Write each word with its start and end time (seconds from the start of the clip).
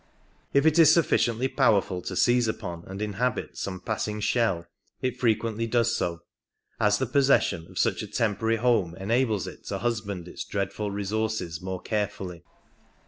If 0.51 0.65
it 0.65 0.79
is 0.79 0.89
suflficiently 0.89 1.55
powerful 1.55 2.01
to 2.01 2.15
seize 2.15 2.47
upon 2.47 2.85
and 2.87 3.03
inhabit 3.03 3.55
some 3.55 3.79
passing 3.79 4.19
shell 4.19 4.65
it 4.99 5.19
frequently 5.19 5.67
does 5.67 5.95
so, 5.95 6.21
as 6.79 6.97
the 6.97 7.05
possession 7.05 7.67
of 7.69 7.77
such 7.77 8.01
a 8.01 8.07
temporary 8.07 8.55
home 8.57 8.95
enables 8.95 9.45
it 9.45 9.65
to 9.65 9.77
husband 9.77 10.27
its 10.27 10.43
dreadful 10.43 10.89
resources 10.89 11.61
more 11.61 11.81
carefully. 11.81 12.41